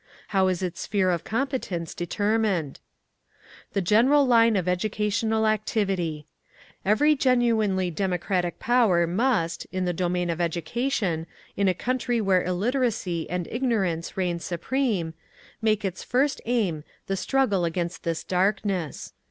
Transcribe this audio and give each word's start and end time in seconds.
How 0.29 0.47
is 0.47 0.63
its 0.63 0.81
sphere 0.81 1.11
of 1.11 1.23
competence 1.23 1.93
determined? 1.93 2.79
The 3.73 3.83
General 3.83 4.25
Line 4.25 4.55
of 4.55 4.67
Educational 4.67 5.45
Activity: 5.45 6.25
Every 6.83 7.15
genuinely 7.15 7.91
democratic 7.91 8.57
power 8.57 9.05
must, 9.05 9.67
in 9.71 9.85
the 9.85 9.93
domain 9.93 10.31
of 10.31 10.41
education, 10.41 11.27
in 11.55 11.67
a 11.67 11.75
country 11.75 12.19
where 12.19 12.41
illiteracy 12.43 13.29
and 13.29 13.47
ignorance 13.51 14.17
reign 14.17 14.39
supreme, 14.39 15.13
make 15.61 15.85
its 15.85 16.03
first 16.03 16.41
aim 16.47 16.83
the 17.05 17.15
struggle 17.15 17.63
against 17.63 18.01
this 18.03 18.23
darkness. 18.23 19.13